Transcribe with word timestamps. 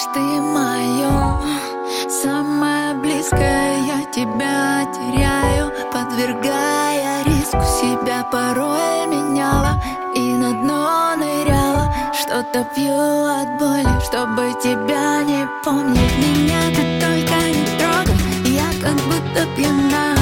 лишь 0.00 0.14
ты 0.14 0.20
мое 0.20 1.40
Самое 2.22 2.94
близкое 2.94 3.80
я 3.86 4.04
тебя 4.12 4.84
теряю 4.92 5.72
Подвергая 5.92 7.24
риску. 7.24 7.60
Себя 7.80 8.22
порой 8.30 9.06
меняла 9.06 9.80
И 10.14 10.32
на 10.32 10.52
дно 10.52 11.16
ныряла. 11.16 11.92
Что-то 12.12 12.64
пью 12.74 12.92
от 12.92 13.58
боли, 13.58 14.00
чтобы 14.04 14.52
тебя 14.62 15.22
не 15.22 15.48
помнить. 15.64 16.18
Меня 16.18 16.60
ты 16.68 17.00
только 17.00 17.36
не 17.48 17.64
трогай, 17.78 18.52
я 18.52 18.70
как 18.80 18.94
будто 19.06 19.46
пьяна 19.56 20.19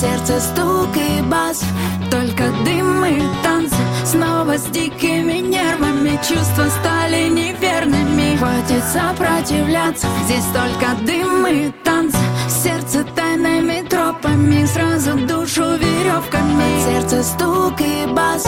сердце 0.00 0.40
стук 0.40 0.96
и 0.96 1.22
бас, 1.22 1.64
только 2.10 2.44
дым 2.64 3.04
и 3.04 3.20
танцы 3.42 3.76
Снова 4.04 4.56
с 4.56 4.64
дикими 4.66 5.38
нервами. 5.38 6.18
Чувства 6.26 6.66
стали 6.80 7.28
неверными. 7.28 8.36
Хватит 8.36 8.84
сопротивляться, 8.84 10.06
здесь 10.24 10.44
только 10.54 10.94
дым 11.04 11.46
и 11.46 11.70
танцы 11.84 12.18
Сердце 12.48 13.04
тайными 13.14 13.86
тропами, 13.88 14.64
сразу 14.66 15.18
душу 15.26 15.76
веревками. 15.76 16.80
Сердце 16.86 17.22
стук 17.22 17.80
и 17.80 18.06
бас, 18.06 18.44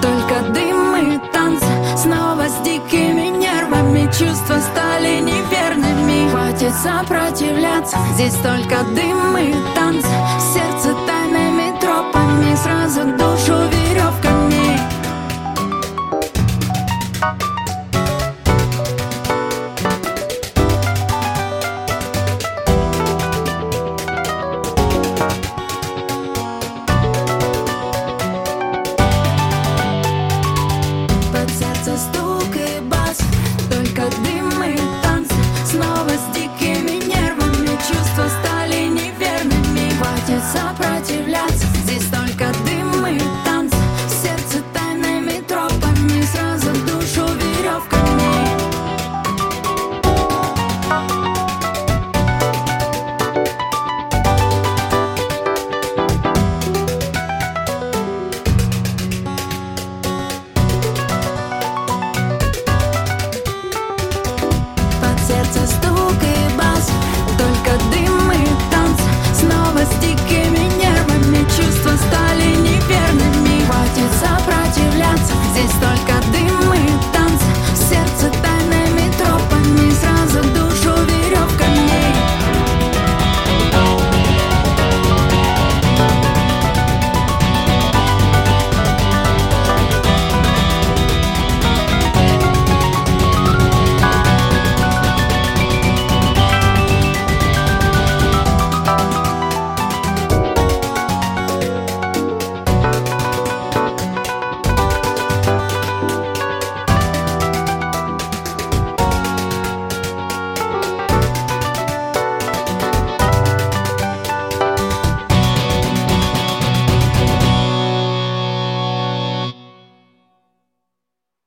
только 0.00 0.52
дым 0.52 0.96
и 0.96 1.18
танцы 1.32 1.66
Снова 1.96 2.48
с 2.48 2.64
дикими 2.64 3.28
нервами. 3.28 4.06
Чувства 4.06 4.58
стали 4.72 5.20
неверными. 5.20 6.30
Хватит 6.30 6.74
сопротивляться, 6.82 7.96
здесь 8.14 8.34
только 8.34 8.82
дым 8.94 9.36
и 9.38 9.54
танцы 9.74 10.08
Сразу 12.84 13.02
душу 13.12 13.23